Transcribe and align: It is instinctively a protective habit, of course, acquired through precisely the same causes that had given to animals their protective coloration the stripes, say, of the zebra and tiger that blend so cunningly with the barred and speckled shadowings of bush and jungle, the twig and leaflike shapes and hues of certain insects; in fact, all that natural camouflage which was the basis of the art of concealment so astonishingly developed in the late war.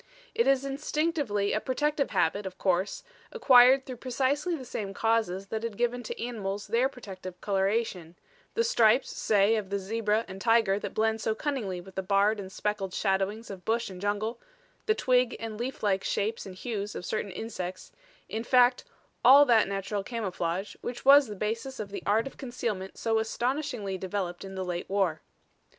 It 0.33 0.47
is 0.47 0.65
instinctively 0.65 1.53
a 1.53 1.59
protective 1.59 2.09
habit, 2.09 2.47
of 2.47 2.57
course, 2.57 3.03
acquired 3.31 3.85
through 3.85 3.97
precisely 3.97 4.55
the 4.55 4.65
same 4.65 4.95
causes 4.95 5.49
that 5.49 5.61
had 5.61 5.77
given 5.77 6.01
to 6.01 6.19
animals 6.19 6.65
their 6.65 6.89
protective 6.89 7.39
coloration 7.39 8.15
the 8.55 8.63
stripes, 8.63 9.11
say, 9.15 9.55
of 9.57 9.69
the 9.69 9.77
zebra 9.77 10.25
and 10.27 10.41
tiger 10.41 10.79
that 10.79 10.95
blend 10.95 11.21
so 11.21 11.35
cunningly 11.35 11.79
with 11.79 11.93
the 11.93 12.01
barred 12.01 12.39
and 12.39 12.51
speckled 12.51 12.95
shadowings 12.95 13.51
of 13.51 13.63
bush 13.63 13.91
and 13.91 14.01
jungle, 14.01 14.39
the 14.87 14.95
twig 14.95 15.37
and 15.39 15.59
leaflike 15.59 16.03
shapes 16.03 16.47
and 16.47 16.55
hues 16.55 16.95
of 16.95 17.05
certain 17.05 17.29
insects; 17.29 17.91
in 18.27 18.43
fact, 18.43 18.83
all 19.23 19.45
that 19.45 19.67
natural 19.67 20.01
camouflage 20.01 20.75
which 20.81 21.05
was 21.05 21.27
the 21.27 21.35
basis 21.35 21.79
of 21.79 21.91
the 21.91 22.01
art 22.07 22.25
of 22.25 22.37
concealment 22.37 22.97
so 22.97 23.19
astonishingly 23.19 23.99
developed 23.99 24.43
in 24.43 24.55
the 24.55 24.65
late 24.65 24.89
war. 24.89 25.21